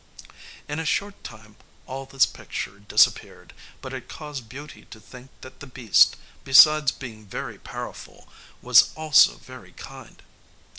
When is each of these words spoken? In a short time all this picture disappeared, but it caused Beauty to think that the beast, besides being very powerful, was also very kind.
In 0.67 0.79
a 0.79 0.83
short 0.83 1.23
time 1.23 1.57
all 1.85 2.07
this 2.07 2.25
picture 2.25 2.79
disappeared, 2.79 3.53
but 3.81 3.93
it 3.93 4.09
caused 4.09 4.49
Beauty 4.49 4.85
to 4.85 4.99
think 4.99 5.29
that 5.41 5.59
the 5.59 5.67
beast, 5.67 6.15
besides 6.43 6.91
being 6.91 7.27
very 7.27 7.59
powerful, 7.59 8.27
was 8.63 8.89
also 8.95 9.37
very 9.37 9.73
kind. 9.73 10.23